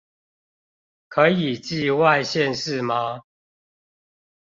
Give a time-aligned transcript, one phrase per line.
[1.09, 3.21] 可以寄外縣市嗎